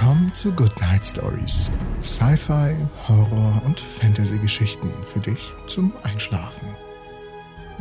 Willkommen 0.00 0.32
zu 0.32 0.52
Good 0.52 0.80
Night 0.80 1.04
Stories. 1.04 1.72
Sci-Fi, 2.02 2.76
Horror 3.08 3.60
und 3.66 3.80
Fantasy-Geschichten 3.80 4.92
für 5.12 5.18
dich 5.18 5.52
zum 5.66 5.92
Einschlafen. 6.04 6.68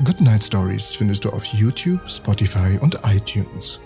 Good 0.03 0.21
Night 0.21 0.43
Stories 0.43 0.95
findest 0.95 1.25
du 1.25 1.29
auf 1.29 1.45
YouTube, 1.45 1.99
Spotify 2.09 2.79
und 2.81 2.99
iTunes. 3.03 3.79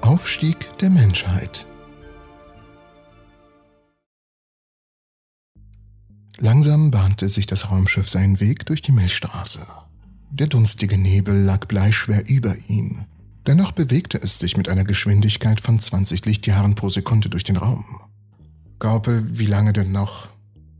Aufstieg 0.00 0.76
der 0.78 0.90
Menschheit. 0.90 1.64
Langsam 6.38 6.90
bahnte 6.90 7.28
sich 7.28 7.46
das 7.46 7.70
Raumschiff 7.70 8.08
seinen 8.08 8.40
Weg 8.40 8.66
durch 8.66 8.82
die 8.82 8.90
Milchstraße. 8.90 9.64
Der 10.32 10.48
dunstige 10.48 10.98
Nebel 10.98 11.44
lag 11.44 11.66
bleischwer 11.66 12.28
über 12.28 12.56
ihn. 12.66 13.06
Dennoch 13.50 13.72
bewegte 13.72 14.22
es 14.22 14.38
sich 14.38 14.56
mit 14.56 14.68
einer 14.68 14.84
Geschwindigkeit 14.84 15.60
von 15.60 15.76
20 15.76 16.24
Lichtjahren 16.24 16.76
pro 16.76 16.88
Sekunde 16.88 17.28
durch 17.28 17.42
den 17.42 17.56
Raum. 17.56 18.00
Gaupel, 18.78 19.26
wie 19.28 19.46
lange 19.46 19.72
denn 19.72 19.90
noch? 19.90 20.28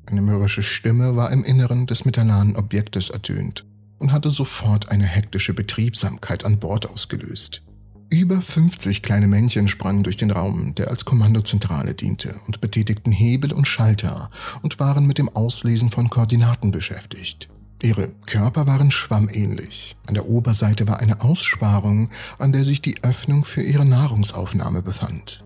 Eine 0.07 0.23
mürrische 0.23 0.63
Stimme 0.63 1.17
war 1.17 1.33
im 1.33 1.43
Inneren 1.43 1.87
des 1.87 2.05
metallaren 2.05 2.55
Objektes 2.55 3.11
ertönt 3.11 3.67
und 3.99 4.13
hatte 4.13 4.31
sofort 4.31 4.89
eine 4.89 5.05
hektische 5.05 5.53
Betriebsamkeit 5.53 6.45
an 6.45 6.61
Bord 6.61 6.89
ausgelöst. 6.89 7.63
Über 8.09 8.41
50 8.41 9.03
kleine 9.03 9.27
Männchen 9.27 9.67
sprangen 9.67 10.05
durch 10.05 10.17
den 10.17 10.31
Raum, 10.31 10.77
der 10.77 10.91
als 10.93 11.05
Kommandozentrale 11.05 11.95
diente, 11.95 12.37
und 12.47 12.61
betätigten 12.61 13.11
Hebel 13.11 13.53
und 13.53 13.67
Schalter 13.67 14.31
und 14.63 14.79
waren 14.79 15.09
mit 15.09 15.19
dem 15.19 15.29
Auslesen 15.29 15.91
von 15.91 16.09
Koordinaten 16.09 16.71
beschäftigt. 16.71 17.49
Ihre 17.83 18.09
Körper 18.27 18.67
waren 18.67 18.91
schwammähnlich. 18.91 19.97
An 20.07 20.15
der 20.15 20.29
Oberseite 20.29 20.87
war 20.87 21.01
eine 21.01 21.23
Aussparung, 21.23 22.11
an 22.39 22.53
der 22.53 22.65
sich 22.65 22.83
die 22.83 23.03
Öffnung 23.03 23.45
für 23.45 23.63
ihre 23.63 23.87
Nahrungsaufnahme 23.87 24.83
befand. 24.83 25.45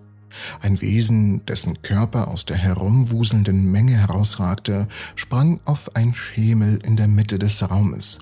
Ein 0.60 0.80
Wesen, 0.80 1.46
dessen 1.46 1.82
Körper 1.82 2.26
aus 2.26 2.44
der 2.44 2.56
herumwuselnden 2.56 3.70
Menge 3.70 3.92
herausragte, 3.92 4.88
sprang 5.14 5.60
auf 5.64 5.94
ein 5.94 6.12
Schemel 6.12 6.80
in 6.84 6.96
der 6.96 7.06
Mitte 7.06 7.38
des 7.38 7.70
Raumes 7.70 8.18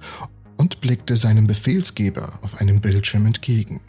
und 0.59 0.83
blickte 0.83 1.17
seinem 1.17 1.47
Befehlsgeber 1.47 2.39
auf 2.43 2.61
einem 2.61 2.83
Bildschirm 2.83 3.25
entgegen. 3.25 3.81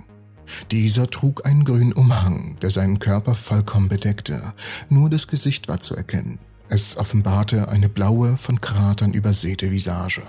Dieser 0.71 1.09
trug 1.09 1.45
einen 1.45 1.65
grünen 1.65 1.93
Umhang, 1.93 2.58
der 2.61 2.71
seinen 2.71 2.99
Körper 2.99 3.35
vollkommen 3.35 3.89
bedeckte, 3.89 4.53
nur 4.89 5.09
das 5.09 5.27
Gesicht 5.27 5.67
war 5.67 5.81
zu 5.81 5.95
erkennen. 5.95 6.39
Es 6.69 6.97
offenbarte 6.97 7.67
eine 7.69 7.89
blaue, 7.89 8.38
von 8.38 8.61
Kratern 8.61 9.14
übersäte 9.14 9.72
Visage. 9.72 10.23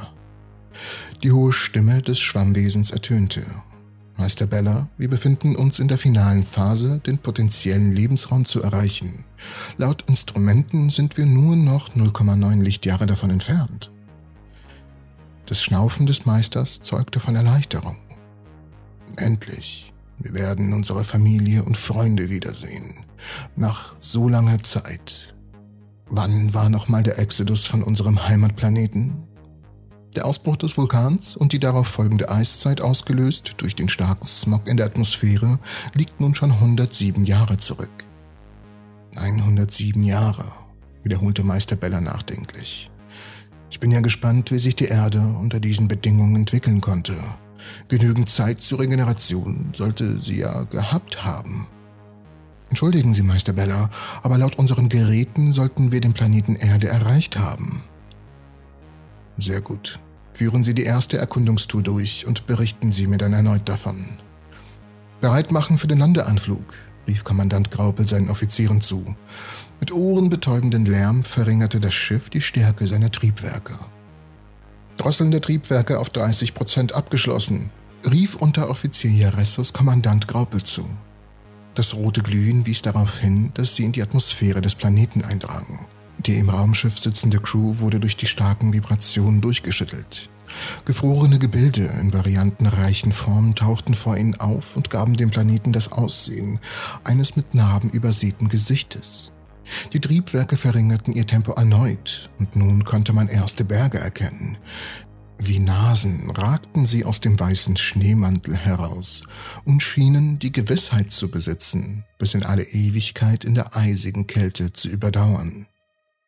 Die 1.23 1.33
hohe 1.33 1.53
Stimme 1.53 2.03
des 2.03 2.21
Schwammwesens 2.21 2.91
ertönte. 2.91 3.45
Meister 4.17 4.47
Bella, 4.47 4.89
wir 4.97 5.09
befinden 5.09 5.57
uns 5.57 5.81
in 5.81 5.89
der 5.89 5.99
finalen 5.99 6.45
Phase, 6.45 7.01
den 7.05 7.19
potenziellen 7.19 7.93
Lebensraum 7.93 8.45
zu 8.45 8.63
erreichen. 8.63 9.25
Laut 9.77 10.05
Instrumenten 10.07 10.91
sind 10.91 11.17
wir 11.17 11.27
nur 11.27 11.57
noch 11.57 11.95
0,9 11.97 12.63
Lichtjahre 12.63 13.07
davon 13.07 13.31
entfernt. 13.31 13.91
Das 15.47 15.63
Schnaufen 15.63 16.07
des 16.07 16.27
Meisters 16.27 16.81
zeugte 16.81 17.21
von 17.21 17.35
Erleichterung. 17.35 17.97
Endlich, 19.17 19.93
wir 20.19 20.33
werden 20.33 20.73
unsere 20.73 21.05
Familie 21.05 21.65
und 21.65 21.77
Freunde 21.77 22.31
wiedersehen. 22.31 23.05
Nach 23.57 23.95
so 23.99 24.29
langer 24.29 24.63
Zeit. 24.63 25.34
Wann 26.07 26.53
war 26.53 26.69
nochmal 26.69 27.03
der 27.03 27.19
Exodus 27.19 27.67
von 27.67 27.83
unserem 27.83 28.29
Heimatplaneten? 28.29 29.27
Der 30.15 30.27
Ausbruch 30.27 30.57
des 30.57 30.77
Vulkans 30.77 31.35
und 31.35 31.53
die 31.53 31.59
darauf 31.59 31.89
folgende 31.89 32.29
Eiszeit 32.29 32.81
ausgelöst 32.81 33.55
durch 33.57 33.75
den 33.75 33.89
starken 33.89 34.27
Smog 34.27 34.69
in 34.69 34.77
der 34.77 34.87
Atmosphäre 34.87 35.59
liegt 35.95 36.21
nun 36.21 36.35
schon 36.35 36.53
107 36.53 37.25
Jahre 37.25 37.57
zurück. 37.57 38.05
107 39.17 40.03
Jahre, 40.03 40.45
wiederholte 41.03 41.43
Meister 41.43 41.75
Bella 41.75 42.01
nachdenklich. 42.01 42.91
Ich 43.71 43.81
bin 43.81 43.91
ja 43.91 44.01
gespannt, 44.01 44.53
wie 44.53 44.59
sich 44.59 44.77
die 44.77 44.85
Erde 44.85 45.21
unter 45.21 45.59
diesen 45.59 45.89
Bedingungen 45.89 46.37
entwickeln 46.37 46.81
konnte. 46.81 47.17
Genügend 47.89 48.29
Zeit 48.29 48.61
zur 48.61 48.81
Regeneration 48.81 49.73
sollte 49.75 50.21
sie 50.21 50.39
ja 50.39 50.65
gehabt 50.65 51.25
haben. 51.25 51.67
Entschuldigen 52.75 53.15
Sie, 53.15 53.23
Meister 53.23 53.53
Bella, 53.53 53.89
aber 54.25 54.37
laut 54.37 54.59
unseren 54.59 54.89
Geräten 54.89 55.53
sollten 55.53 55.93
wir 55.93 56.01
den 56.01 56.13
Planeten 56.13 56.57
Erde 56.57 56.89
erreicht 56.89 57.39
haben. 57.39 57.85
Sehr 59.39 59.61
gut. 59.61 60.01
Führen 60.33 60.65
Sie 60.65 60.75
die 60.75 60.83
erste 60.83 61.17
Erkundungstour 61.17 61.85
durch 61.85 62.27
und 62.27 62.49
berichten 62.49 62.91
Sie 62.91 63.07
mir 63.07 63.19
dann 63.19 63.33
erneut 63.33 63.69
davon. 63.69 64.19
Bereit 65.21 65.53
machen 65.53 65.79
für 65.79 65.87
den 65.87 66.01
Landeanflug, 66.01 66.75
rief 67.07 67.23
Kommandant 67.23 67.71
Graupel 67.71 68.09
seinen 68.09 68.29
Offizieren 68.29 68.81
zu. 68.81 69.15
Mit 69.79 69.93
ohrenbetäubenden 69.93 70.85
Lärm 70.85 71.23
verringerte 71.23 71.79
das 71.79 71.95
Schiff 71.95 72.29
die 72.29 72.41
Stärke 72.41 72.89
seiner 72.89 73.13
Triebwerke. 73.13 73.79
Drosseln 74.97 75.31
der 75.31 75.43
Triebwerke 75.43 76.01
auf 76.01 76.11
30 76.11 76.55
Prozent 76.55 76.93
abgeschlossen, 76.93 77.71
rief 78.05 78.35
Unteroffizier 78.35 79.13
Jaressus 79.13 79.73
Kommandant 79.73 80.27
Graupel 80.27 80.65
zu. 80.65 80.91
Das 81.75 81.95
rote 81.95 82.23
Glühen 82.23 82.67
wies 82.67 82.83
darauf 82.83 83.19
hin, 83.19 83.51
dass 83.55 83.75
sie 83.75 83.85
in 83.85 83.93
die 83.93 84.03
Atmosphäre 84.03 84.61
des 84.61 84.75
Planeten 84.75 85.25
eindrangen. 85.25 85.87
Die 86.25 86.37
im 86.37 86.49
Raumschiff 86.49 86.99
sitzende 86.99 87.41
Crew 87.41 87.79
wurde 87.79 87.99
durch 87.99 88.17
die 88.17 88.29
starken 88.29 88.73
Vibrationen 88.73 89.41
durchgeschüttelt. 89.41 90.31
Gefrorene 90.85 91.41
Gebilde 91.41 91.83
in 92.01 92.13
variantenreichen 92.13 93.11
Formen 93.11 93.57
tauchten 93.57 93.95
vor 93.95 94.17
ihnen 94.17 94.39
auf 94.39 94.77
und 94.77 94.89
gaben 94.89 95.17
dem 95.17 95.31
Planeten 95.31 95.73
das 95.73 95.91
Aussehen 95.91 96.61
eines 97.03 97.35
mit 97.35 97.55
Narben 97.55 97.91
übersäten 97.91 98.49
Gesichtes. 98.49 99.33
Die 99.93 100.01
Triebwerke 100.01 100.57
verringerten 100.57 101.15
ihr 101.15 101.27
Tempo 101.27 101.53
erneut, 101.53 102.31
und 102.39 102.55
nun 102.55 102.85
konnte 102.85 103.13
man 103.13 103.29
erste 103.29 103.65
Berge 103.65 103.99
erkennen. 103.99 104.59
Wie 105.39 105.59
Nasen 105.59 106.31
ragten 106.31 106.87
sie 106.87 107.05
aus 107.05 107.21
dem 107.21 107.39
weißen 107.39 107.77
Schneemantel 107.77 108.57
heraus 108.57 109.25
und 109.65 109.83
schienen 109.83 110.39
die 110.39 110.53
Gewissheit 110.53 111.11
zu 111.11 111.31
besitzen, 111.31 112.05
bis 112.19 112.35
in 112.35 112.45
alle 112.45 112.63
Ewigkeit 112.63 113.45
in 113.45 113.55
der 113.55 113.77
eisigen 113.77 114.27
Kälte 114.27 114.73
zu 114.73 114.89
überdauern. 114.89 115.67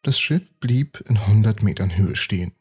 Das 0.03 0.19
Schiff 0.21 0.43
blieb 0.61 1.03
in 1.09 1.17
100 1.17 1.63
Metern 1.63 1.97
Höhe 1.97 2.17
stehen. 2.17 2.53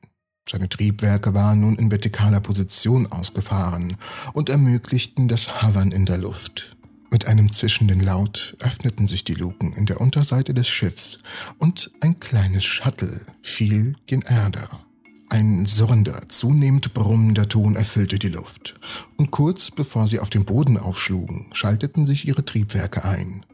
Seine 0.49 0.69
Triebwerke 0.69 1.33
waren 1.33 1.61
nun 1.61 1.75
in 1.75 1.89
vertikaler 1.89 2.39
Position 2.39 3.11
ausgefahren 3.11 3.97
und 4.33 4.49
ermöglichten 4.49 5.27
das 5.27 5.61
Havern 5.61 5.91
in 5.91 6.05
der 6.05 6.19
Luft. 6.19 6.75
Mit 7.11 7.27
einem 7.27 7.51
zischenden 7.51 7.99
Laut 7.99 8.55
öffneten 8.59 9.07
sich 9.07 9.23
die 9.23 9.35
Luken 9.35 9.73
in 9.73 9.85
der 9.85 10.01
Unterseite 10.01 10.53
des 10.53 10.67
Schiffs 10.67 11.19
und 11.59 11.91
ein 12.01 12.19
kleines 12.19 12.63
Shuttle 12.63 13.21
fiel 13.41 13.95
gen 14.05 14.21
Erde. 14.21 14.67
Ein 15.29 15.65
surrender, 15.65 16.21
zunehmend 16.29 16.93
brummender 16.93 17.49
Ton 17.49 17.75
erfüllte 17.75 18.19
die 18.19 18.29
Luft, 18.29 18.79
und 19.17 19.31
kurz 19.31 19.71
bevor 19.71 20.07
sie 20.07 20.19
auf 20.19 20.29
den 20.29 20.45
Boden 20.45 20.77
aufschlugen, 20.77 21.47
schalteten 21.53 22.05
sich 22.05 22.27
ihre 22.27 22.45
Triebwerke 22.45 23.03
ein. 23.03 23.45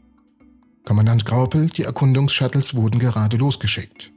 Kommandant 0.83 1.25
Graupel, 1.25 1.67
die 1.67 1.83
Erkundungsshuttles 1.83 2.75
wurden 2.75 2.99
gerade 2.99 3.37
losgeschickt. 3.37 4.11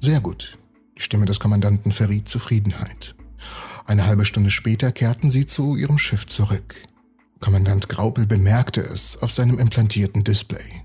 Sehr 0.00 0.20
gut. 0.20 0.58
Die 0.96 1.02
Stimme 1.02 1.26
des 1.26 1.40
Kommandanten 1.40 1.92
verriet 1.92 2.28
Zufriedenheit. 2.28 3.14
Eine 3.84 4.06
halbe 4.06 4.24
Stunde 4.24 4.50
später 4.50 4.92
kehrten 4.92 5.28
sie 5.28 5.46
zu 5.46 5.76
ihrem 5.76 5.98
Schiff 5.98 6.26
zurück. 6.26 6.76
Kommandant 7.40 7.88
Graupel 7.88 8.26
bemerkte 8.26 8.80
es 8.80 9.20
auf 9.20 9.32
seinem 9.32 9.58
implantierten 9.58 10.22
Display. 10.22 10.84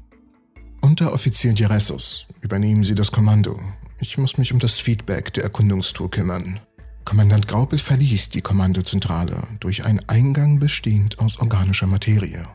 Unteroffizier 0.82 1.54
Dieressus, 1.54 2.28
übernehmen 2.42 2.84
Sie 2.84 2.96
das 2.96 3.12
Kommando. 3.12 3.60
Ich 4.00 4.18
muss 4.18 4.38
mich 4.38 4.54
um 4.54 4.60
das 4.60 4.80
Feedback 4.80 5.34
der 5.34 5.44
Erkundungstour 5.44 6.12
kümmern. 6.12 6.60
Kommandant 7.04 7.48
Graupel 7.48 7.80
verließ 7.80 8.30
die 8.30 8.42
Kommandozentrale 8.42 9.42
durch 9.60 9.86
einen 9.86 10.08
Eingang 10.08 10.60
bestehend 10.60 11.18
aus 11.20 11.40
organischer 11.40 11.88
Materie. 11.88 12.46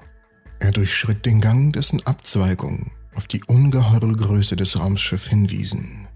Er 0.61 0.71
durchschritt 0.71 1.27
den 1.27 1.41
Gang, 1.41 1.73
dessen 1.73 2.07
Abzweigungen 2.07 2.93
auf 3.15 3.27
die 3.27 3.43
ungeheure 3.45 4.13
Größe 4.13 4.55
des 4.55 4.79
Raumschiffs 4.79 5.27
hinwiesen. 5.27 6.07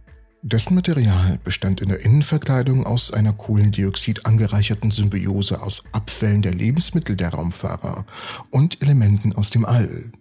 Dessen 0.43 0.77
Material 0.77 1.41
bestand 1.43 1.81
in 1.81 1.89
der 1.89 2.05
Innenverkleidung 2.05 2.87
aus 2.87 3.13
einer 3.13 3.33
Kohlendioxid 3.33 4.27
angereicherten 4.27 4.93
Symbiose 4.93 5.61
aus 5.61 5.83
Abfällen 5.91 6.43
der 6.43 6.55
Lebensmittel 6.55 7.17
der 7.17 7.31
Raumfahrer 7.31 8.07
und 8.51 8.81
Elementen 8.81 9.33
aus 9.33 9.51
dem 9.51 9.65
All, 9.65 10.13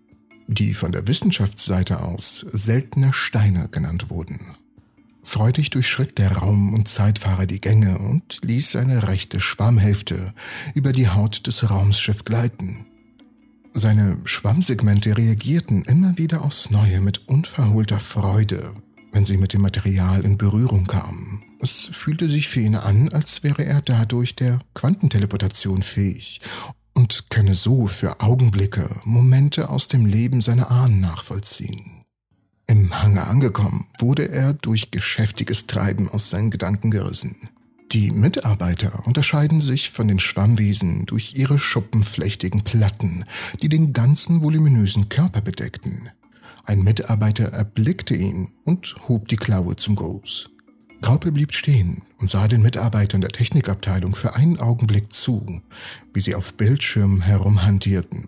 die 0.48 0.74
von 0.74 0.92
der 0.92 1.08
Wissenschaftsseite 1.08 2.02
aus 2.02 2.40
seltene 2.40 3.14
Steine 3.14 3.70
genannt 3.70 4.10
wurden. 4.10 4.56
Freudig 5.26 5.72
durchschritt 5.72 6.20
der 6.20 6.38
Raum- 6.38 6.74
und 6.74 6.88
Zeitfahrer 6.88 7.48
die 7.48 7.60
Gänge 7.60 7.98
und 7.98 8.40
ließ 8.44 8.72
seine 8.72 9.08
rechte 9.08 9.42
Schwammhälfte 9.42 10.34
über 10.76 10.94
die 10.94 11.10
Haut 11.10 11.48
des 11.48 11.70
Raumschiffs 11.70 12.24
gleiten. 12.24 12.86
Seine 13.74 14.20
Schwammsegmente 14.24 15.18
reagierten 15.18 15.82
immer 15.82 16.18
wieder 16.18 16.46
aufs 16.46 16.70
Neue 16.70 17.02
mit 17.02 17.28
unverholter 17.28 18.00
Freude, 18.00 18.76
wenn 19.12 19.26
sie 19.26 19.38
mit 19.38 19.52
dem 19.52 19.62
Material 19.62 20.24
in 20.24 20.38
Berührung 20.38 20.86
kamen. 20.86 21.44
Es 21.60 21.90
fühlte 21.92 22.30
sich 22.30 22.48
für 22.48 22.62
ihn 22.62 22.76
an, 22.76 23.10
als 23.10 23.44
wäre 23.44 23.66
er 23.66 23.82
dadurch 23.82 24.36
der 24.36 24.60
Quantenteleportation 24.76 25.82
fähig 25.82 26.40
und 26.94 27.30
könne 27.32 27.56
so 27.56 27.88
für 27.88 28.22
Augenblicke 28.22 28.90
Momente 29.04 29.70
aus 29.70 29.88
dem 29.88 30.06
Leben 30.06 30.40
seiner 30.42 30.70
Ahnen 30.70 31.02
nachvollziehen. 31.02 32.05
Im 32.86 33.02
Hangar 33.02 33.30
angekommen, 33.30 33.88
wurde 33.98 34.30
er 34.30 34.54
durch 34.54 34.92
geschäftiges 34.92 35.66
Treiben 35.66 36.08
aus 36.08 36.30
seinen 36.30 36.52
Gedanken 36.52 36.92
gerissen. 36.92 37.36
Die 37.92 38.12
Mitarbeiter 38.12 39.08
unterscheiden 39.08 39.60
sich 39.60 39.90
von 39.90 40.08
den 40.08 40.20
Schwammwesen 40.20 41.08
durch 41.08 41.34
ihre 41.36 41.58
schuppenflechtigen 41.58 42.64
Platten, 42.64 43.26
die 43.60 43.70
den 43.70 43.92
ganzen 43.92 44.44
voluminösen 44.44 45.10
Körper 45.10 45.42
bedeckten. 45.42 46.12
Ein 46.66 46.84
Mitarbeiter 46.84 47.46
erblickte 47.46 48.14
ihn 48.14 48.50
und 48.66 48.94
hob 49.08 49.30
die 49.30 49.38
Klaue 49.38 49.78
zum 49.78 49.96
Gruß. 49.96 50.52
Graupel 51.02 51.32
blieb 51.32 51.56
stehen 51.56 52.04
und 52.20 52.30
sah 52.30 52.48
den 52.48 52.62
Mitarbeitern 52.62 53.22
der 53.22 53.32
Technikabteilung 53.32 54.14
für 54.14 54.36
einen 54.36 54.60
Augenblick 54.60 55.12
zu, 55.12 55.60
wie 56.14 56.22
sie 56.22 56.36
auf 56.36 56.54
Bildschirmen 56.54 57.22
herumhantierten. 57.22 58.28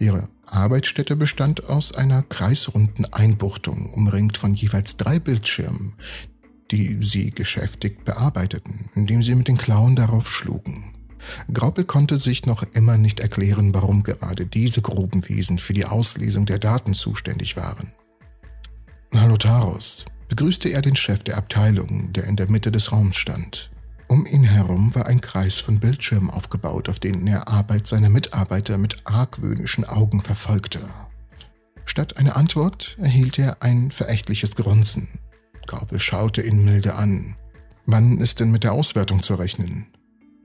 Ihre 0.00 0.28
Arbeitsstätte 0.46 1.16
bestand 1.16 1.68
aus 1.68 1.92
einer 1.92 2.22
kreisrunden 2.22 3.12
Einbuchtung, 3.12 3.92
umringt 3.92 4.36
von 4.36 4.54
jeweils 4.54 4.96
drei 4.96 5.18
Bildschirmen, 5.18 5.94
die 6.70 6.98
sie 7.00 7.30
geschäftig 7.30 8.04
bearbeiteten, 8.04 8.90
indem 8.94 9.22
sie 9.22 9.34
mit 9.34 9.48
den 9.48 9.58
Klauen 9.58 9.96
darauf 9.96 10.30
schlugen. 10.30 10.94
Graupel 11.52 11.84
konnte 11.84 12.18
sich 12.18 12.46
noch 12.46 12.62
immer 12.74 12.98
nicht 12.98 13.20
erklären, 13.20 13.74
warum 13.74 14.02
gerade 14.02 14.46
diese 14.46 14.82
Grubenwesen 14.82 15.58
für 15.58 15.72
die 15.72 15.86
Auslesung 15.86 16.46
der 16.46 16.58
Daten 16.58 16.94
zuständig 16.94 17.56
waren. 17.56 17.92
Hallo 19.14 19.36
Taros, 19.36 20.04
begrüßte 20.28 20.68
er 20.68 20.82
den 20.82 20.96
Chef 20.96 21.22
der 21.22 21.36
Abteilung, 21.38 22.12
der 22.12 22.24
in 22.24 22.36
der 22.36 22.50
Mitte 22.50 22.72
des 22.72 22.92
Raums 22.92 23.16
stand. 23.16 23.70
Um 24.08 24.26
ihn 24.26 24.44
herum 24.44 24.94
war 24.94 25.06
ein 25.06 25.20
Kreis 25.20 25.58
von 25.58 25.80
Bildschirmen 25.80 26.30
aufgebaut, 26.30 26.88
auf 26.88 26.98
denen 26.98 27.26
er 27.26 27.48
Arbeit 27.48 27.86
seiner 27.86 28.10
Mitarbeiter 28.10 28.78
mit 28.78 29.06
argwöhnischen 29.06 29.84
Augen 29.84 30.20
verfolgte. 30.20 30.80
Statt 31.84 32.16
einer 32.16 32.36
Antwort 32.36 32.96
erhielt 33.00 33.38
er 33.38 33.62
ein 33.62 33.90
verächtliches 33.90 34.56
Grunzen. 34.56 35.08
Graupel 35.66 36.00
schaute 36.00 36.42
ihn 36.42 36.64
milde 36.64 36.94
an. 36.94 37.36
Wann 37.86 38.18
ist 38.18 38.40
denn 38.40 38.50
mit 38.50 38.64
der 38.64 38.72
Auswertung 38.72 39.22
zu 39.22 39.34
rechnen? 39.34 39.86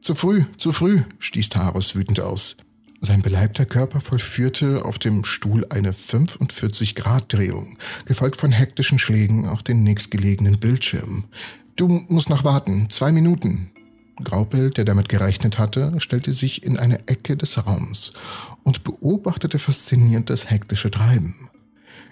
Zu 0.01 0.15
früh, 0.15 0.45
zu 0.57 0.71
früh, 0.71 1.03
stieß 1.19 1.50
Taros 1.50 1.95
wütend 1.95 2.19
aus. 2.19 2.57
Sein 3.01 3.21
beleibter 3.21 3.65
Körper 3.65 4.01
vollführte 4.01 4.83
auf 4.83 5.00
dem 5.00 5.23
Stuhl 5.23 5.65
eine 5.69 5.94
45-Grad-Drehung, 5.94 7.77
gefolgt 8.06 8.38
von 8.38 8.51
hektischen 8.51 9.00
Schlägen 9.00 9.47
auf 9.47 9.63
den 9.63 9.83
nächstgelegenen 9.83 10.59
Bildschirm. 10.59 11.25
Du 11.79 11.87
musst 11.87 12.29
noch 12.29 12.43
warten, 12.43 12.89
zwei 12.89 13.13
Minuten. 13.13 13.71
Graupel, 14.21 14.69
der 14.69 14.83
damit 14.83 15.07
gerechnet 15.07 15.57
hatte, 15.57 15.93
stellte 15.99 16.33
sich 16.33 16.65
in 16.65 16.77
eine 16.77 17.07
Ecke 17.07 17.37
des 17.37 17.65
Raums 17.65 18.11
und 18.63 18.83
beobachtete 18.83 19.59
fasziniert 19.59 20.29
das 20.29 20.49
hektische 20.49 20.91
Treiben. 20.91 21.49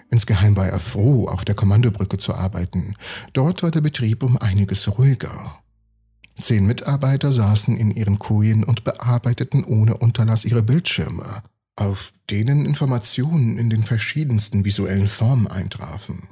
Insgeheim 0.08 0.56
war 0.56 0.68
er 0.68 0.80
froh, 0.80 1.28
auf 1.28 1.44
der 1.44 1.54
Kommandobrücke 1.54 2.16
zu 2.16 2.34
arbeiten. 2.34 2.94
Dort 3.34 3.62
war 3.62 3.70
der 3.70 3.82
Betrieb 3.82 4.22
um 4.22 4.38
einiges 4.38 4.88
ruhiger. 4.96 5.58
Zehn 6.40 6.66
Mitarbeiter 6.66 7.30
saßen 7.30 7.76
in 7.76 7.90
ihren 7.90 8.18
Kojen 8.18 8.64
und 8.64 8.84
bearbeiteten 8.84 9.64
ohne 9.64 9.98
Unterlass 9.98 10.46
ihre 10.46 10.62
Bildschirme, 10.62 11.42
auf 11.76 12.14
denen 12.30 12.64
Informationen 12.64 13.58
in 13.58 13.68
den 13.68 13.84
verschiedensten 13.84 14.64
visuellen 14.64 15.08
Formen 15.08 15.46
eintrafen. 15.46 16.22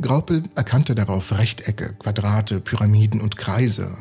Graupel 0.00 0.42
erkannte 0.54 0.94
darauf 0.94 1.32
Rechtecke, 1.32 1.94
Quadrate, 1.94 2.60
Pyramiden 2.60 3.20
und 3.20 3.36
Kreise. 3.36 3.96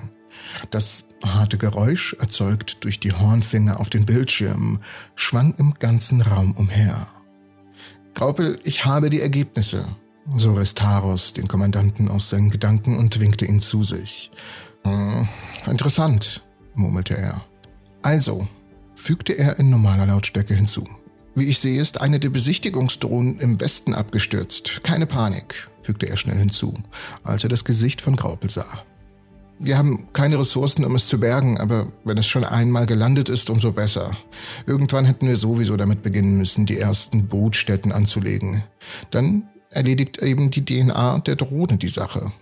Das 0.72 1.08
harte 1.24 1.58
Geräusch, 1.58 2.16
erzeugt 2.20 2.84
durch 2.84 3.00
die 3.00 3.14
Hornfinger 3.14 3.80
auf 3.80 3.90
den 3.90 4.06
Bildschirmen, 4.06 4.80
schwang 5.16 5.54
im 5.58 5.76
ganzen 5.80 6.22
Raum 6.22 6.54
umher. 6.54 7.08
Graupel, 8.14 8.60
ich 8.64 8.86
habe 8.86 9.10
die 9.10 9.22
Ergebnisse, 9.22 9.86
so 10.36 10.54
riss 10.54 10.76
Taros 10.76 11.34
den 11.34 11.48
Kommandanten 11.48 12.10
aus 12.10 12.30
seinen 12.30 12.50
Gedanken 12.50 12.98
und 12.98 13.20
winkte 13.20 13.46
ihn 13.46 13.60
zu 13.60 13.84
sich. 13.84 14.32
Hm, 14.86 15.28
interessant, 15.68 16.44
murmelte 16.74 17.18
er. 17.18 17.46
Also, 18.02 18.48
fügte 18.96 19.34
er 19.34 19.60
in 19.60 19.70
normaler 19.70 20.08
Lautstärke 20.08 20.54
hinzu. 20.54 20.88
Wie 21.40 21.46
ich 21.46 21.60
sehe, 21.60 21.80
ist 21.80 22.02
eine 22.02 22.20
der 22.20 22.32
Besichtigungsdrohnen 22.32 23.40
im 23.40 23.62
Westen 23.62 23.94
abgestürzt. 23.94 24.82
Keine 24.84 25.06
Panik, 25.06 25.70
fügte 25.84 26.10
er 26.10 26.18
schnell 26.18 26.38
hinzu, 26.38 26.74
als 27.24 27.44
er 27.44 27.50
das 27.50 27.64
Gesicht 27.64 28.02
von 28.02 28.18
Graupel 28.18 28.50
sah. 28.50 28.84
Wir 29.58 29.78
haben 29.78 30.12
keine 30.12 30.38
Ressourcen, 30.38 30.84
um 30.84 30.96
es 30.96 31.08
zu 31.08 31.18
bergen, 31.18 31.58
aber 31.58 31.88
wenn 32.04 32.18
es 32.18 32.28
schon 32.28 32.44
einmal 32.44 32.86
gelandet 32.88 33.30
ist, 33.30 33.50
umso 33.50 33.72
besser. 33.72 34.18
Irgendwann 34.68 35.06
hätten 35.06 35.28
wir 35.28 35.38
sowieso 35.38 35.78
damit 35.78 36.04
beginnen 36.04 36.38
müssen, 36.38 36.66
die 36.66 36.78
ersten 36.78 37.28
Bootstätten 37.28 37.94
anzulegen. 37.94 38.66
Dann 39.10 39.48
erledigt 39.70 40.18
eben 40.18 40.52
die 40.52 40.66
DNA 40.66 41.20
der 41.20 41.38
Drohne 41.38 41.78
die 41.78 41.88
Sache. 41.88 42.34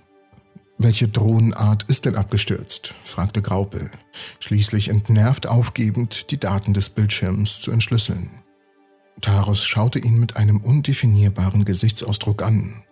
Welche 0.79 1.07
Drohnenart 1.07 1.83
ist 1.83 2.05
denn 2.05 2.15
abgestürzt? 2.15 2.95
fragte 3.03 3.43
Graupel, 3.43 3.91
schließlich 4.39 4.89
entnervt 4.89 5.45
aufgebend, 5.45 6.31
die 6.31 6.39
Daten 6.39 6.73
des 6.73 6.89
Bildschirms 6.89 7.61
zu 7.61 7.69
entschlüsseln. 7.69 8.31
Taros 9.21 9.65
schaute 9.65 9.99
ihn 9.99 10.19
mit 10.19 10.37
einem 10.37 10.57
undefinierbaren 10.57 11.65
Gesichtsausdruck 11.65 12.43
an. 12.43 12.83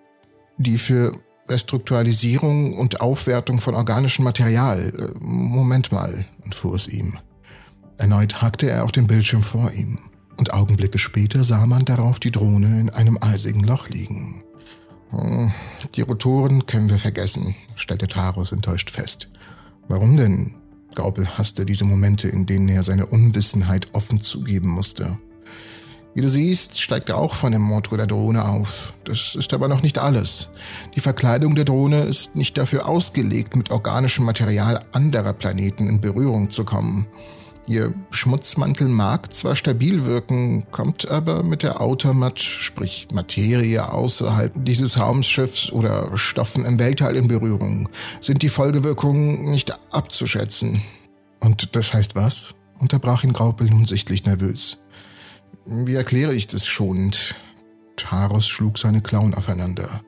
Die 0.57 0.77
für 0.77 1.13
Restrukturalisierung 1.48 2.74
und 2.74 3.01
Aufwertung 3.01 3.60
von 3.60 3.75
organischem 3.75 4.25
Material. 4.25 4.94
Äh, 4.98 5.19
Moment 5.19 5.92
mal, 5.92 6.25
entfuhr 6.44 6.75
es 6.75 6.88
ihm. 6.88 7.19
Erneut 7.98 8.42
hackte 8.42 8.69
er 8.69 8.83
auf 8.83 8.92
den 8.92 9.07
Bildschirm 9.07 9.44
vor 9.44 9.72
ihm, 9.72 10.00
und 10.38 10.54
Augenblicke 10.54 10.98
später 10.98 11.44
sah 11.44 11.66
man 11.66 11.86
darauf 11.86 12.19
die 12.19 12.31
Drohne 12.31 12.80
in 12.80 12.89
einem 12.89 13.18
eisigen 13.21 13.63
Loch 13.63 13.89
liegen. 13.89 14.44
Hm, 15.12 15.51
die 15.95 16.01
Rotoren 16.01 16.66
können 16.66 16.89
wir 16.89 16.98
vergessen, 16.98 17.56
stellte 17.75 18.07
Taros 18.07 18.51
enttäuscht 18.51 18.89
fest. 18.89 19.30
Warum 19.88 20.18
denn? 20.18 20.56
Gaupel 20.95 21.38
hasste 21.38 21.66
diese 21.66 21.86
Momente, 21.86 22.28
in 22.28 22.45
denen 22.45 22.69
er 22.69 22.83
seine 22.83 23.06
Unwissenheit 23.06 23.89
offen 23.94 24.21
zugeben 24.21 24.69
musste. 24.69 25.18
Wie 26.15 26.21
du 26.21 26.29
siehst, 26.29 26.79
steigt 26.79 27.09
er 27.09 27.17
auch 27.17 27.33
von 27.33 27.51
dem 27.51 27.62
Motor 27.62 27.97
der 27.97 28.07
Drohne 28.07 28.45
auf. 28.45 28.94
Das 29.03 29.35
ist 29.35 29.53
aber 29.53 29.67
noch 29.67 29.83
nicht 29.83 29.97
alles. 29.97 30.50
Die 30.95 31.01
Verkleidung 31.01 31.56
der 31.56 31.65
Drohne 31.65 32.03
ist 32.03 32.38
nicht 32.38 32.57
dafür 32.57 32.88
ausgelegt, 32.88 33.57
mit 33.57 33.69
organischem 33.69 34.23
Material 34.23 34.85
anderer 34.94 35.33
Planeten 35.33 35.89
in 35.89 36.00
Berührung 36.00 36.50
zu 36.50 36.63
kommen. 36.63 37.06
Ihr 37.67 37.94
Schmutzmantel 38.12 38.88
mag 38.88 39.33
zwar 39.33 39.57
stabil 39.57 40.06
wirken, 40.06 40.65
kommt 40.71 41.09
aber 41.09 41.44
mit 41.44 41.63
der 41.63 41.81
Automat, 41.81 42.40
sprich 42.40 43.09
Materie 43.11 43.92
außerhalb 43.92 44.54
dieses 44.63 44.97
Raumschiffs 44.97 45.73
oder 45.73 46.16
Stoffen 46.18 46.63
im 46.63 46.80
Weltall 46.80 47.18
in 47.18 47.28
Berührung, 47.28 47.90
sind 48.21 48.42
die 48.42 48.49
Folgewirkungen 48.49 49.51
nicht 49.51 49.78
abzuschätzen. 49.92 50.81
Und 51.42 51.75
das 51.75 51.94
heißt 51.94 52.16
was? 52.16 52.56
unterbrach 52.80 53.23
ihn 53.23 53.33
Graupel 53.33 53.69
nun 53.69 53.85
sichtlich 53.85 54.25
nervös. 54.25 54.78
Wie 55.66 55.95
erkläre 55.95 56.36
ich 56.36 56.48
das 56.48 56.68
schonend? 56.68 57.36
Taros 57.95 58.48
schlug 58.48 58.78
seine 58.78 59.02
Klauen 59.02 59.34
aufeinander. 59.34 60.02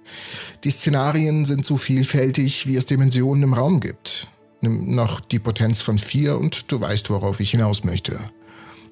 Die 0.64 0.70
Szenarien 0.70 1.46
sind 1.46 1.66
so 1.66 1.78
vielfältig, 1.78 2.68
wie 2.68 2.76
es 2.76 2.86
Dimensionen 2.86 3.44
im 3.44 3.54
Raum 3.54 3.80
gibt. 3.80 4.28
Nimm 4.62 4.94
noch 4.94 5.20
die 5.20 5.40
Potenz 5.40 5.82
von 5.82 5.98
vier 5.98 6.38
und 6.38 6.72
du 6.72 6.80
weißt, 6.80 7.10
worauf 7.10 7.40
ich 7.40 7.52
hinaus 7.52 7.84
möchte. 7.84 8.20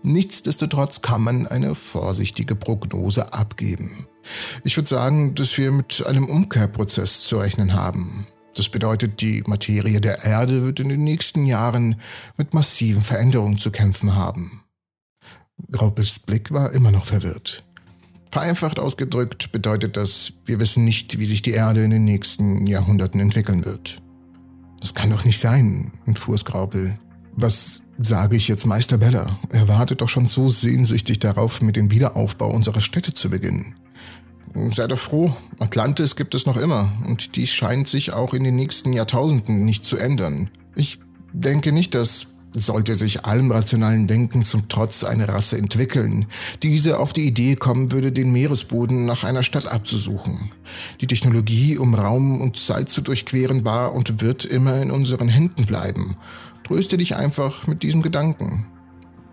Nichtsdestotrotz 0.01 1.01
kann 1.01 1.21
man 1.21 1.47
eine 1.47 1.75
vorsichtige 1.75 2.55
Prognose 2.55 3.33
abgeben. 3.33 4.07
Ich 4.63 4.77
würde 4.77 4.89
sagen, 4.89 5.35
dass 5.35 5.57
wir 5.57 5.71
mit 5.71 6.03
einem 6.05 6.25
Umkehrprozess 6.25 7.21
zu 7.21 7.37
rechnen 7.37 7.73
haben. 7.73 8.27
Das 8.55 8.69
bedeutet, 8.69 9.21
die 9.21 9.43
Materie 9.45 10.01
der 10.01 10.23
Erde 10.23 10.63
wird 10.63 10.79
in 10.79 10.89
den 10.89 11.03
nächsten 11.03 11.45
Jahren 11.45 11.99
mit 12.37 12.53
massiven 12.53 13.01
Veränderungen 13.01 13.59
zu 13.59 13.69
kämpfen 13.69 14.15
haben. 14.15 14.64
Graupels 15.71 16.19
Blick 16.19 16.51
war 16.51 16.71
immer 16.73 16.91
noch 16.91 17.05
verwirrt. 17.05 17.63
Vereinfacht 18.31 18.79
ausgedrückt 18.79 19.51
bedeutet 19.51 19.95
das, 19.95 20.33
wir 20.45 20.59
wissen 20.59 20.83
nicht, 20.83 21.19
wie 21.19 21.25
sich 21.25 21.41
die 21.41 21.51
Erde 21.51 21.83
in 21.83 21.91
den 21.91 22.03
nächsten 22.03 22.67
Jahrhunderten 22.67 23.21
entwickeln 23.21 23.63
wird. 23.63 24.01
Das 24.81 24.93
kann 24.93 25.09
doch 25.09 25.23
nicht 25.23 25.39
sein, 25.39 25.93
entfuhr 26.05 26.35
es 26.35 26.45
Graupel. 26.45 26.99
Was 27.31 27.83
sage 27.97 28.35
ich 28.35 28.47
jetzt 28.47 28.65
Meister 28.65 28.97
Bella? 28.97 29.39
Er 29.49 29.67
wartet 29.67 30.01
doch 30.01 30.09
schon 30.09 30.25
so 30.25 30.49
sehnsüchtig 30.49 31.19
darauf, 31.19 31.61
mit 31.61 31.75
dem 31.75 31.91
Wiederaufbau 31.91 32.49
unserer 32.49 32.81
Städte 32.81 33.13
zu 33.13 33.29
beginnen. 33.29 33.75
Sei 34.71 34.87
doch 34.87 34.99
froh, 34.99 35.35
Atlantis 35.59 36.15
gibt 36.15 36.33
es 36.35 36.45
noch 36.45 36.55
immer 36.55 36.93
und 37.07 37.35
dies 37.35 37.49
scheint 37.49 37.87
sich 37.87 38.13
auch 38.13 38.33
in 38.33 38.43
den 38.43 38.55
nächsten 38.55 38.93
Jahrtausenden 38.93 39.65
nicht 39.65 39.83
zu 39.83 39.97
ändern. 39.97 40.49
Ich 40.75 40.99
denke 41.33 41.71
nicht, 41.71 41.93
dass 41.93 42.27
sollte 42.55 42.95
sich 42.95 43.25
allem 43.25 43.51
rationalen 43.51 44.07
Denken 44.07 44.43
zum 44.43 44.67
Trotz 44.69 45.03
eine 45.03 45.27
Rasse 45.27 45.57
entwickeln, 45.57 46.25
diese 46.63 46.99
auf 46.99 47.13
die 47.13 47.27
Idee 47.27 47.55
kommen 47.55 47.91
würde, 47.91 48.11
den 48.11 48.31
Meeresboden 48.31 49.05
nach 49.05 49.23
einer 49.23 49.43
Stadt 49.43 49.67
abzusuchen. 49.67 50.51
Die 51.01 51.07
Technologie, 51.07 51.77
um 51.77 51.93
Raum 51.93 52.41
und 52.41 52.57
Zeit 52.57 52.89
zu 52.89 53.01
durchqueren, 53.01 53.65
war 53.65 53.93
und 53.93 54.21
wird 54.21 54.45
immer 54.45 54.81
in 54.81 54.91
unseren 54.91 55.27
Händen 55.27 55.65
bleiben. 55.65 56.15
Tröste 56.63 56.97
dich 56.97 57.15
einfach 57.15 57.67
mit 57.67 57.83
diesem 57.83 58.01
Gedanken. 58.01 58.65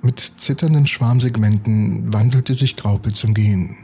Mit 0.02 0.18
zitternden 0.18 0.86
Schwarmsegmenten 0.86 2.12
wandelte 2.12 2.54
sich 2.54 2.76
Graupel 2.76 3.12
zum 3.12 3.34
Gehen. 3.34 3.76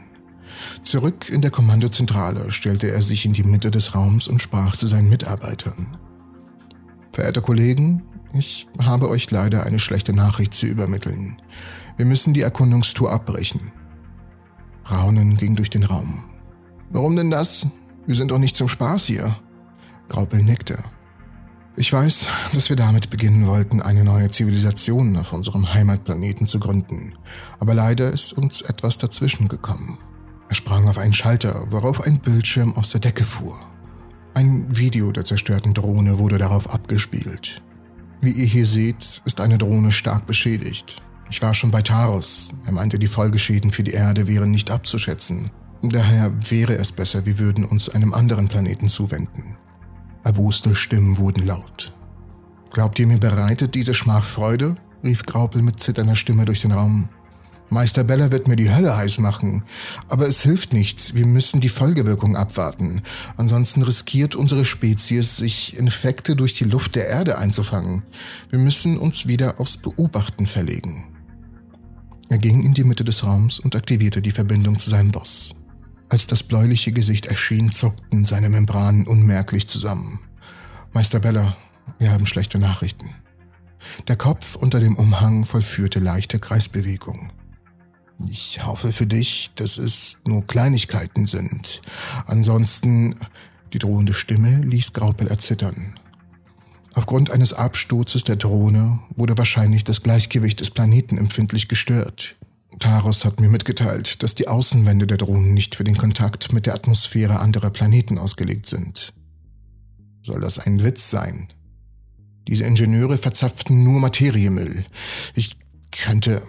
Zurück 0.83 1.29
in 1.29 1.41
der 1.41 1.51
Kommandozentrale 1.51 2.51
stellte 2.51 2.91
er 2.91 3.01
sich 3.01 3.25
in 3.25 3.33
die 3.33 3.43
Mitte 3.43 3.71
des 3.71 3.95
Raums 3.95 4.27
und 4.27 4.41
sprach 4.41 4.75
zu 4.75 4.85
seinen 4.85 5.09
Mitarbeitern. 5.09 5.97
Verehrte 7.13 7.41
Kollegen, 7.41 8.03
ich 8.33 8.67
habe 8.83 9.09
euch 9.09 9.29
leider 9.31 9.65
eine 9.65 9.79
schlechte 9.79 10.13
Nachricht 10.13 10.53
zu 10.53 10.67
übermitteln. 10.67 11.41
Wir 11.97 12.05
müssen 12.05 12.33
die 12.33 12.41
Erkundungstour 12.41 13.11
abbrechen. 13.11 13.71
Raunen 14.89 15.37
ging 15.37 15.55
durch 15.55 15.69
den 15.69 15.83
Raum. 15.83 16.23
Warum 16.89 17.15
denn 17.15 17.31
das? 17.31 17.67
Wir 18.05 18.15
sind 18.15 18.31
doch 18.31 18.39
nicht 18.39 18.55
zum 18.55 18.69
Spaß 18.69 19.05
hier. 19.05 19.35
Graupel 20.07 20.41
nickte. 20.41 20.83
Ich 21.75 21.93
weiß, 21.93 22.27
dass 22.53 22.69
wir 22.69 22.75
damit 22.75 23.09
beginnen 23.09 23.47
wollten, 23.47 23.81
eine 23.81 24.03
neue 24.03 24.29
Zivilisation 24.29 25.15
auf 25.15 25.31
unserem 25.31 25.73
Heimatplaneten 25.73 26.45
zu 26.45 26.59
gründen. 26.59 27.13
Aber 27.59 27.73
leider 27.73 28.11
ist 28.11 28.33
uns 28.33 28.61
etwas 28.61 28.97
dazwischen 28.97 29.47
gekommen. 29.47 29.97
Er 30.49 30.55
sprang 30.55 30.89
auf 30.89 30.97
einen 30.97 31.13
Schalter, 31.13 31.71
worauf 31.71 32.01
ein 32.01 32.19
Bildschirm 32.19 32.75
aus 32.75 32.89
der 32.91 33.01
Decke 33.01 33.23
fuhr. 33.23 33.55
Ein 34.33 34.65
Video 34.75 35.11
der 35.11 35.25
zerstörten 35.25 35.73
Drohne 35.73 36.17
wurde 36.17 36.37
darauf 36.37 36.69
abgespielt. 36.69 37.61
Wie 38.21 38.31
ihr 38.31 38.45
hier 38.45 38.65
seht, 38.65 39.21
ist 39.25 39.39
eine 39.39 39.57
Drohne 39.57 39.91
stark 39.91 40.25
beschädigt. 40.25 41.01
Ich 41.29 41.41
war 41.41 41.53
schon 41.53 41.71
bei 41.71 41.81
Taros. 41.81 42.49
Er 42.65 42.73
meinte, 42.73 42.99
die 42.99 43.07
Folgeschäden 43.07 43.71
für 43.71 43.83
die 43.83 43.91
Erde 43.91 44.27
wären 44.27 44.51
nicht 44.51 44.71
abzuschätzen. 44.71 45.51
Daher 45.81 46.33
wäre 46.49 46.75
es 46.75 46.91
besser, 46.91 47.25
wir 47.25 47.39
würden 47.39 47.63
uns 47.63 47.87
einem 47.87 48.13
anderen 48.13 48.49
Planeten 48.49 48.89
zuwenden. 48.89 49.55
Erboste 50.23 50.75
Stimmen 50.75 51.17
wurden 51.17 51.45
laut. 51.45 51.93
Glaubt 52.71 52.99
ihr, 52.99 53.07
mir 53.07 53.19
bereitet 53.19 53.73
diese 53.75 53.93
Schmach 53.93 54.25
Freude? 54.25 54.75
rief 55.01 55.25
Graupel 55.25 55.61
mit 55.61 55.79
zitternder 55.79 56.17
Stimme 56.17 56.43
durch 56.43 56.61
den 56.61 56.73
Raum. 56.73 57.07
Meister 57.69 58.03
Beller 58.03 58.31
wird 58.31 58.47
mir 58.47 58.55
die 58.55 58.73
Hölle 58.73 58.97
heiß 58.97 59.19
machen. 59.19 59.63
Aber 60.07 60.27
es 60.27 60.41
hilft 60.41 60.73
nichts. 60.73 61.13
Wir 61.13 61.25
müssen 61.25 61.61
die 61.61 61.69
Folgewirkung 61.69 62.35
abwarten. 62.35 63.03
Ansonsten 63.37 63.83
riskiert 63.83 64.35
unsere 64.35 64.65
Spezies, 64.65 65.37
sich 65.37 65.77
Infekte 65.77 66.35
durch 66.35 66.55
die 66.55 66.63
Luft 66.63 66.95
der 66.95 67.07
Erde 67.07 67.37
einzufangen. 67.37 68.03
Wir 68.49 68.59
müssen 68.59 68.97
uns 68.97 69.27
wieder 69.27 69.59
aufs 69.59 69.77
Beobachten 69.77 70.47
verlegen. 70.47 71.05
Er 72.29 72.39
ging 72.39 72.63
in 72.63 72.73
die 72.73 72.83
Mitte 72.83 73.03
des 73.03 73.23
Raums 73.23 73.59
und 73.59 73.75
aktivierte 73.75 74.21
die 74.21 74.31
Verbindung 74.31 74.79
zu 74.79 74.89
seinem 74.89 75.11
Boss. 75.11 75.55
Als 76.09 76.25
das 76.25 76.41
bläuliche 76.41 76.91
Gesicht 76.91 77.27
erschien, 77.27 77.71
zuckten 77.71 78.25
seine 78.25 78.49
Membranen 78.49 79.05
unmerklich 79.05 79.67
zusammen. 79.67 80.19
Meister 80.91 81.19
Beller, 81.19 81.55
wir 81.99 82.11
haben 82.11 82.25
schlechte 82.25 82.57
Nachrichten. 82.57 83.11
Der 84.07 84.15
Kopf 84.15 84.55
unter 84.55 84.79
dem 84.79 84.95
Umhang 84.95 85.45
vollführte 85.45 85.99
leichte 85.99 86.39
Kreisbewegungen. 86.39 87.31
Ich 88.27 88.65
hoffe 88.65 88.91
für 88.91 89.05
dich, 89.05 89.51
dass 89.55 89.77
es 89.77 90.19
nur 90.25 90.45
Kleinigkeiten 90.45 91.25
sind. 91.25 91.81
Ansonsten, 92.25 93.15
die 93.73 93.79
drohende 93.79 94.13
Stimme 94.13 94.61
ließ 94.61 94.93
Graupel 94.93 95.27
erzittern. 95.27 95.97
Aufgrund 96.93 97.31
eines 97.31 97.53
Absturzes 97.53 98.23
der 98.23 98.35
Drohne 98.35 98.99
wurde 99.15 99.37
wahrscheinlich 99.37 99.83
das 99.83 100.03
Gleichgewicht 100.03 100.59
des 100.59 100.71
Planeten 100.71 101.17
empfindlich 101.17 101.67
gestört. 101.67 102.35
Taros 102.79 103.25
hat 103.25 103.39
mir 103.39 103.49
mitgeteilt, 103.49 104.23
dass 104.23 104.35
die 104.35 104.47
Außenwände 104.47 105.05
der 105.05 105.17
Drohnen 105.17 105.53
nicht 105.53 105.75
für 105.75 105.83
den 105.83 105.97
Kontakt 105.97 106.51
mit 106.53 106.65
der 106.65 106.75
Atmosphäre 106.75 107.39
anderer 107.39 107.69
Planeten 107.69 108.17
ausgelegt 108.17 108.65
sind. 108.65 109.13
Soll 110.23 110.41
das 110.41 110.59
ein 110.59 110.83
Witz 110.83 111.09
sein? 111.09 111.47
Diese 112.47 112.63
Ingenieure 112.63 113.17
verzapften 113.17 113.83
nur 113.83 113.99
Materiemüll. 113.99 114.85
Ich 115.35 115.57
könnte, 115.91 116.41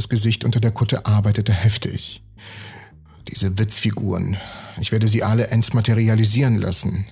das 0.00 0.08
Gesicht 0.08 0.46
unter 0.46 0.60
der 0.60 0.70
Kutte 0.70 1.04
arbeitete 1.04 1.52
heftig. 1.52 2.22
Diese 3.28 3.58
Witzfiguren. 3.58 4.38
Ich 4.80 4.92
werde 4.92 5.06
sie 5.06 5.22
alle 5.22 5.48
entmaterialisieren 5.48 6.56
lassen. 6.56 7.04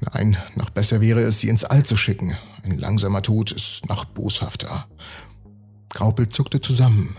Nein, 0.00 0.36
noch 0.56 0.70
besser 0.70 1.00
wäre 1.00 1.20
es, 1.20 1.38
sie 1.38 1.48
ins 1.48 1.62
All 1.62 1.84
zu 1.84 1.96
schicken. 1.96 2.36
Ein 2.64 2.76
langsamer 2.76 3.22
Tod 3.22 3.52
ist 3.52 3.88
noch 3.88 4.04
boshafter. 4.04 4.88
Graupel 5.90 6.28
zuckte 6.28 6.60
zusammen. 6.60 7.16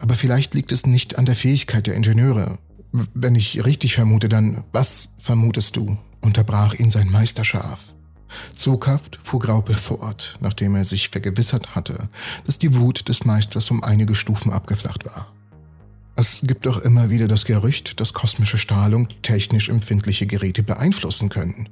Aber 0.00 0.14
vielleicht 0.14 0.54
liegt 0.54 0.72
es 0.72 0.86
nicht 0.86 1.18
an 1.18 1.26
der 1.26 1.36
Fähigkeit 1.36 1.86
der 1.86 1.94
Ingenieure. 1.94 2.58
Wenn 2.90 3.36
ich 3.36 3.64
richtig 3.64 3.94
vermute, 3.94 4.28
dann 4.28 4.64
was 4.72 5.10
vermutest 5.18 5.76
du? 5.76 5.98
unterbrach 6.20 6.74
ihn 6.74 6.90
sein 6.90 7.08
Meister 7.12 7.44
scharf. 7.44 7.94
Zughaft 8.54 9.18
fuhr 9.22 9.40
Graupel 9.40 9.74
fort, 9.74 10.38
nachdem 10.40 10.74
er 10.76 10.84
sich 10.84 11.10
vergewissert 11.10 11.74
hatte, 11.74 12.08
dass 12.44 12.58
die 12.58 12.74
Wut 12.74 13.08
des 13.08 13.24
Meisters 13.24 13.70
um 13.70 13.82
einige 13.82 14.14
Stufen 14.14 14.52
abgeflacht 14.52 15.04
war. 15.04 15.28
Es 16.18 16.40
gibt 16.44 16.64
doch 16.64 16.78
immer 16.78 17.10
wieder 17.10 17.28
das 17.28 17.44
Gerücht, 17.44 18.00
dass 18.00 18.14
kosmische 18.14 18.56
Strahlung 18.56 19.08
technisch 19.20 19.68
empfindliche 19.68 20.26
Geräte 20.26 20.62
beeinflussen 20.62 21.28
können. 21.28 21.68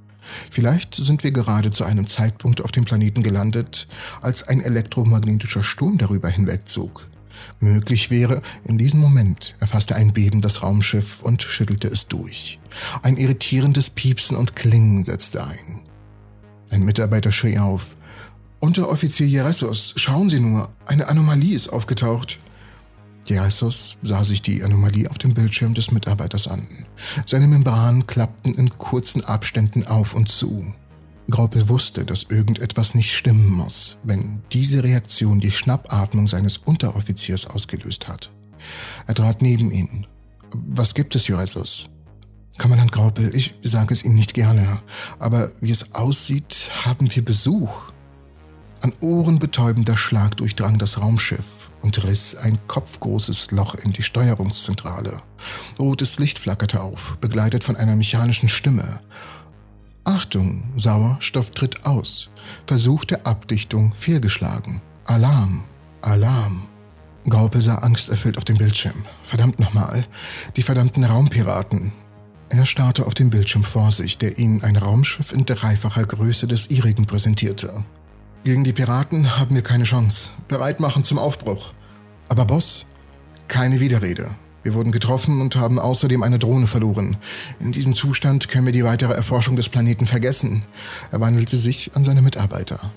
Vielleicht 0.51 0.95
sind 0.95 1.25
wir 1.25 1.31
gerade 1.31 1.71
zu 1.71 1.85
einem 1.85 2.07
Zeitpunkt 2.07 2.61
auf 2.61 2.73
dem 2.73 2.85
Planeten 2.85 3.23
gelandet, 3.23 3.87
als 4.21 4.43
ein 4.43 4.61
elektromagnetischer 4.61 5.63
Sturm 5.63 5.99
darüber 5.99 6.29
hinwegzog. 6.29 7.09
Möglich 7.61 8.11
wäre, 8.11 8.43
in 8.65 8.79
diesem 8.79 9.01
Moment 9.01 9.55
erfasste 9.61 9.97
ein 9.97 10.13
Beben 10.13 10.41
das 10.41 10.63
Raumschiff 10.63 11.23
und 11.23 11.43
schüttelte 11.43 11.89
es 11.89 12.09
durch. 12.09 12.59
Ein 13.03 13.17
irritierendes 13.17 13.91
Piepsen 13.91 14.37
und 14.37 14.57
Klingen 14.57 15.05
setzte 15.05 15.47
ein. 15.47 15.81
Ein 16.75 16.85
Mitarbeiter 16.85 17.31
schrie 17.31 17.57
auf. 17.57 17.95
Unteroffizier 18.59 19.29
Jeressos, 19.29 19.93
schauen 19.95 20.29
Sie 20.29 20.41
nur, 20.41 20.71
eine 20.87 21.07
Anomalie 21.07 21.55
ist 21.55 21.69
aufgetaucht. 21.69 22.41
Jeressos 23.27 23.97
sah 24.03 24.25
sich 24.25 24.43
die 24.43 24.65
Anomalie 24.65 25.09
auf 25.09 25.19
dem 25.19 25.35
Bildschirm 25.35 25.75
des 25.75 25.93
Mitarbeiters 25.93 26.49
an. 26.49 26.67
Seine 27.27 27.47
Membranen 27.47 28.09
klappten 28.09 28.55
in 28.55 28.77
kurzen 28.77 29.25
Abständen 29.25 29.87
auf 29.87 30.15
und 30.15 30.29
zu. 30.29 30.67
Graupel 31.31 31.69
wusste, 31.69 32.05
dass 32.05 32.25
irgendetwas 32.25 32.97
nicht 32.97 33.15
stimmen 33.15 33.53
muss, 33.53 33.99
wenn 34.03 34.43
diese 34.51 34.83
Reaktion 34.83 35.39
die 35.39 35.53
Schnappatmung 35.53 36.27
seines 36.27 36.59
Unteroffiziers 36.59 37.47
ausgelöst 37.47 38.09
hat. 38.09 38.33
Er 39.07 39.15
trat 39.15 39.43
neben 39.43 39.71
ihn. 39.71 40.09
Was 40.53 40.95
gibt 40.95 41.15
es, 41.15 41.29
Juresus? 41.29 41.89
Kommandant 42.59 42.93
Graupel, 42.93 43.35
ich 43.35 43.55
sage 43.63 43.93
es 43.93 44.05
Ihnen 44.05 44.15
nicht 44.15 44.33
gerne, 44.33 44.81
aber 45.19 45.51
wie 45.61 45.73
es 45.73 45.95
aussieht, 45.95 46.71
haben 46.85 47.15
wir 47.15 47.25
Besuch. 47.25 47.93
Ein 48.81 48.93
ohrenbetäubender 49.01 49.97
Schlag 49.97 50.37
durchdrang 50.37 50.79
das 50.79 51.01
Raumschiff 51.01 51.45
und 51.83 52.05
riss 52.05 52.37
ein 52.37 52.59
kopfgroßes 52.69 53.51
Loch 53.51 53.75
in 53.75 53.93
die 53.93 54.03
Steuerungszentrale. 54.03 55.23
Rotes 55.79 56.19
Licht 56.19 56.39
flackerte 56.39 56.81
auf, 56.81 57.17
begleitet 57.21 57.65
von 57.65 57.77
einer 57.77 57.97
mechanischen 57.97 58.49
Stimme. 58.49 59.01
Achtung, 60.05 60.65
Sauerstoff 60.77 61.51
tritt 61.51 61.87
aus. 61.87 62.31
Versuch 62.67 63.05
der 63.05 63.27
Abdichtung 63.27 63.95
fehlgeschlagen. 63.95 64.81
Alarm, 65.07 65.65
Alarm. 66.03 66.69
Graupel 67.29 67.63
sah 67.63 67.77
angsterfüllt 67.77 68.37
auf 68.37 68.45
dem 68.45 68.59
Bildschirm. 68.59 69.07
Verdammt 69.23 69.59
nochmal. 69.59 70.05
Die 70.57 70.63
verdammten 70.63 71.05
Raumpiraten. 71.05 71.93
Er 72.51 72.67
starrte 72.67 73.07
auf 73.07 73.15
den 73.15 73.31
Bildschirm 73.31 73.65
vor 73.65 73.91
sich, 73.91 74.19
der 74.19 74.39
ihnen 74.39 74.63
ein 74.63 74.77
Raumschiff 74.77 75.33
in 75.33 75.45
dreifacher 75.47 76.05
Größe 76.05 76.47
des 76.47 76.71
ihrigen 76.71 77.07
präsentierte. 77.07 77.85
Gegen 78.45 78.65
die 78.65 78.73
Piraten 78.73 79.39
haben 79.39 79.55
wir 79.55 79.63
keine 79.63 79.85
Chance. 79.85 80.31
Bereit 80.49 80.79
machen 80.79 81.03
zum 81.03 81.19
Aufbruch. 81.19 81.73
Aber 82.29 82.45
Boss, 82.45 82.87
keine 83.49 83.81
Widerrede. 83.81 84.31
Wir 84.63 84.75
wurden 84.75 84.93
getroffen 84.93 85.41
und 85.41 85.57
haben 85.57 85.79
außerdem 85.79 86.23
eine 86.23 86.39
Drohne 86.39 86.67
verloren. 86.67 87.19
In 87.61 87.73
diesem 87.73 87.95
Zustand 87.95 88.49
können 88.49 88.67
wir 88.67 88.73
die 88.73 88.85
weitere 88.85 89.13
Erforschung 89.13 89.57
des 89.57 89.69
Planeten 89.69 90.07
vergessen. 90.07 90.65
Er 91.11 91.21
wandelte 91.21 91.57
sich 91.57 91.91
an 91.95 92.05
seine 92.05 92.23
Mitarbeiter. 92.23 92.93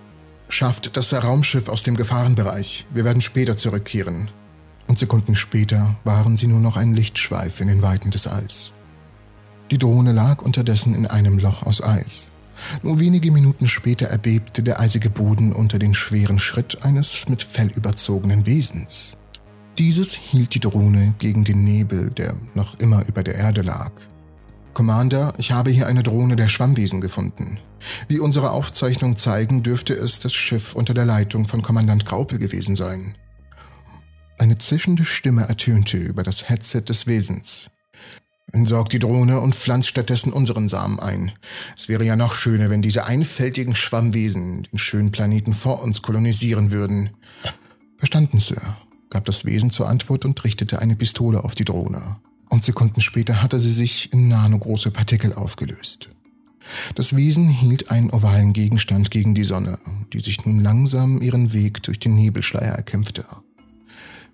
Schafft 0.50 0.96
das 0.96 1.14
Raumschiff 1.14 1.68
aus 1.68 1.84
dem 1.84 1.98
Gefahrenbereich. 1.98 2.86
Wir 2.94 3.04
werden 3.04 3.22
später 3.22 3.58
zurückkehren. 3.58 4.30
Und 4.88 4.98
Sekunden 4.98 5.36
später 5.36 5.98
waren 6.06 6.38
sie 6.38 6.48
nur 6.48 6.62
noch 6.62 6.78
ein 6.78 6.94
Lichtschweif 6.94 7.60
in 7.60 7.68
den 7.68 7.82
Weiten 7.82 8.12
des 8.12 8.28
Alls. 8.28 8.72
Die 9.72 9.78
Drohne 9.78 10.14
lag 10.14 10.42
unterdessen 10.42 10.96
in 10.96 11.06
einem 11.06 11.40
Loch 11.40 11.64
aus 11.64 11.84
Eis. 11.84 12.30
Nur 12.84 13.00
wenige 13.00 13.32
Minuten 13.32 13.68
später 13.68 14.08
erbebte 14.08 14.64
der 14.64 14.80
eisige 14.80 15.10
Boden 15.10 15.54
unter 15.54 15.78
den 15.78 15.94
schweren 15.94 16.40
Schritt 16.40 16.84
eines 16.84 17.28
mit 17.28 17.44
Fell 17.44 17.68
überzogenen 17.68 18.46
Wesens. 18.46 19.18
Dieses 19.78 20.14
hielt 20.14 20.56
die 20.56 20.60
Drohne 20.60 21.14
gegen 21.20 21.44
den 21.44 21.64
Nebel, 21.64 22.10
der 22.10 22.36
noch 22.56 22.80
immer 22.80 23.06
über 23.08 23.22
der 23.24 23.36
Erde 23.36 23.62
lag. 23.62 23.92
Commander, 24.74 25.34
ich 25.38 25.52
habe 25.52 25.70
hier 25.70 25.88
eine 25.88 26.04
Drohne 26.04 26.36
der 26.36 26.48
Schwammwesen 26.48 27.02
gefunden. 27.02 27.60
Wie 28.08 28.20
unsere 28.20 28.52
Aufzeichnungen 28.52 29.18
zeigen, 29.18 29.64
dürfte 29.64 29.94
es 29.94 30.20
das 30.20 30.34
Schiff 30.34 30.76
unter 30.76 30.94
der 30.94 31.06
Leitung 31.06 31.48
von 31.48 31.62
Kommandant 31.62 32.06
Graupel 32.06 32.38
gewesen 32.40 32.76
sein. 32.76 33.16
Eine 34.40 34.58
zischende 34.58 35.04
Stimme 35.04 35.48
ertönte 35.48 35.98
über 35.98 36.24
das 36.24 36.48
Headset 36.48 36.82
des 36.82 37.08
Wesens. 37.08 37.72
Entsorgt 38.54 38.94
die 38.94 39.00
Drohne 39.00 39.42
und 39.42 39.56
pflanzt 39.56 39.90
stattdessen 39.90 40.32
unseren 40.32 40.70
Samen 40.70 41.00
ein. 41.00 41.34
Es 41.76 41.90
wäre 41.90 42.06
ja 42.06 42.16
noch 42.16 42.34
schöner, 42.34 42.70
wenn 42.70 42.82
diese 42.82 43.06
einfältigen 43.06 43.76
Schwammwesen 43.76 44.64
den 44.64 44.80
schönen 44.80 45.12
Planeten 45.12 45.54
vor 45.54 45.84
uns 45.84 46.02
kolonisieren 46.02 46.72
würden. 46.72 47.10
Verstanden, 47.98 48.40
Sir, 48.40 48.62
gab 49.10 49.26
das 49.26 49.44
Wesen 49.44 49.70
zur 49.70 49.90
Antwort 49.90 50.24
und 50.24 50.42
richtete 50.44 50.80
eine 50.80 50.96
Pistole 50.96 51.44
auf 51.44 51.56
die 51.56 51.66
Drohne. 51.66 52.18
Und 52.50 52.64
Sekunden 52.64 53.02
später 53.02 53.42
hatte 53.42 53.60
sie 53.60 53.74
sich 53.74 54.14
in 54.14 54.30
nanogroße 54.30 54.92
Partikel 54.92 55.34
aufgelöst. 55.34 56.10
Das 56.96 57.16
Wesen 57.16 57.50
hielt 57.50 57.92
einen 57.92 58.12
ovalen 58.12 58.54
Gegenstand 58.54 59.12
gegen 59.12 59.36
die 59.36 59.44
Sonne, 59.44 59.80
die 60.14 60.20
sich 60.20 60.46
nun 60.46 60.62
langsam 60.62 61.22
ihren 61.22 61.54
Weg 61.54 61.84
durch 61.84 62.00
den 62.00 62.16
Nebelschleier 62.16 62.74
erkämpfte. 62.74 63.26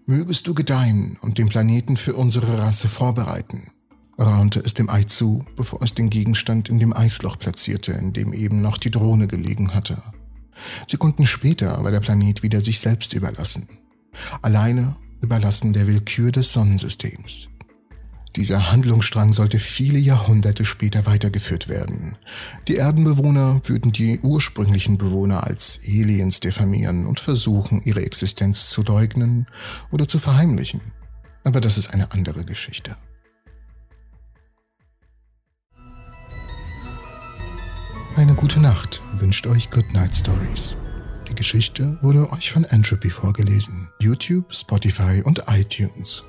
Mögest 0.06 0.48
du 0.48 0.54
gedeihen 0.54 1.18
und 1.22 1.38
den 1.38 1.50
Planeten 1.50 1.96
für 1.96 2.16
unsere 2.16 2.60
Rasse 2.60 2.90
vorbereiten, 2.90 3.72
raunte 4.18 4.60
es 4.60 4.74
dem 4.74 4.90
Ei 4.90 5.04
zu, 5.04 5.46
bevor 5.56 5.82
es 5.82 5.94
den 5.94 6.10
Gegenstand 6.10 6.70
in 6.70 6.80
dem 6.80 6.96
Eisloch 6.96 7.38
platzierte, 7.38 7.94
in 7.94 8.14
dem 8.14 8.34
eben 8.34 8.62
noch 8.62 8.78
die 8.78 8.92
Drohne 8.92 9.28
gelegen 9.28 9.74
hatte. 9.74 10.02
Sekunden 10.88 11.26
später 11.26 11.84
war 11.84 11.92
der 11.92 12.00
Planet 12.00 12.44
wieder 12.44 12.62
sich 12.62 12.80
selbst 12.80 13.14
überlassen. 13.14 13.68
Alleine 14.42 14.96
überlassen 15.22 15.74
der 15.74 15.88
Willkür 15.88 16.32
des 16.32 16.54
Sonnensystems. 16.54 17.50
Dieser 18.36 18.72
Handlungsstrang 18.72 19.32
sollte 19.32 19.60
viele 19.60 20.00
Jahrhunderte 20.00 20.66
später 20.66 21.06
weitergeführt 21.06 21.70
werden. 21.70 22.16
Die 22.68 22.78
Erdenbewohner 22.78 23.62
würden 23.66 23.92
die 23.92 24.20
ursprünglichen 24.22 24.98
Bewohner 24.98 25.44
als 25.44 25.80
Aliens 25.86 26.40
diffamieren 26.40 27.06
und 27.06 27.20
versuchen, 27.20 27.82
ihre 27.84 28.04
Existenz 28.04 28.70
zu 28.70 28.82
leugnen 28.82 29.46
oder 29.92 30.08
zu 30.08 30.18
verheimlichen. 30.18 30.82
Aber 31.44 31.62
das 31.62 31.78
ist 31.78 31.94
eine 31.94 32.12
andere 32.12 32.44
Geschichte. 32.44 32.98
Eine 38.16 38.36
gute 38.36 38.60
Nacht 38.60 39.02
wünscht 39.18 39.48
euch 39.48 39.72
Good 39.72 39.92
Night 39.92 40.16
Stories. 40.16 40.78
Die 41.28 41.34
Geschichte 41.34 41.98
wurde 42.04 42.32
euch 42.32 42.52
von 42.52 42.64
Entropy 42.64 43.10
vorgelesen. 43.10 43.90
YouTube, 44.00 44.54
Spotify 44.54 45.24
und 45.24 45.46
iTunes. 45.48 46.24